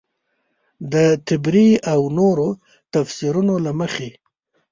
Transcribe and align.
د 0.93 0.95
طبري 1.27 1.69
او 1.93 2.01
نورو 2.17 2.47
تفیسیرونو 2.93 3.55
له 3.65 3.71
مخې. 3.79 4.09